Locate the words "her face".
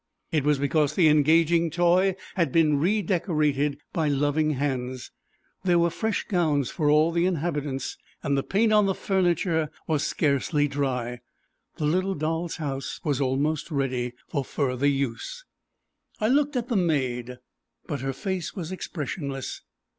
18.01-18.55